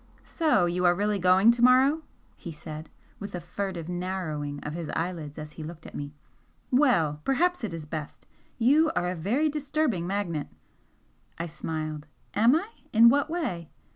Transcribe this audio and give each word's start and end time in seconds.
"So 0.25 0.65
you 0.65 0.83
are 0.85 0.95
really 0.95 1.19
going 1.19 1.51
to 1.51 1.61
morrow!" 1.61 2.01
he 2.35 2.51
said, 2.51 2.89
with 3.19 3.35
a 3.35 3.39
furtive 3.39 3.87
narrowing 3.87 4.59
of 4.63 4.73
his 4.73 4.89
eyelids 4.95 5.37
as 5.37 5.51
he 5.51 5.63
looked 5.63 5.85
at 5.85 5.93
me 5.93 6.11
"Well! 6.71 7.21
Perhaps 7.23 7.63
it 7.63 7.71
is 7.71 7.85
best! 7.85 8.27
You 8.57 8.91
are 8.95 9.09
a 9.11 9.15
very 9.15 9.47
disturbing 9.47 10.07
magnet." 10.07 10.47
I 11.37 11.45
smiled. 11.45 12.07
"Am 12.33 12.55
I? 12.55 12.69
In 12.91 13.09
what 13.09 13.29
way?" 13.29 13.69